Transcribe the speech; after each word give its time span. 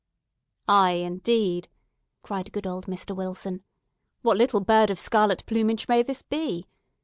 "Ay, 0.67 0.93
indeed!" 0.93 1.69
cried 2.23 2.51
good 2.51 2.65
old 2.65 2.87
Mr. 2.87 3.15
Wilson. 3.15 3.63
"What 4.23 4.35
little 4.35 4.61
bird 4.61 4.89
of 4.89 4.99
scarlet 4.99 5.45
plumage 5.45 5.87
may 5.87 6.01
this 6.01 6.23
be? 6.23 6.65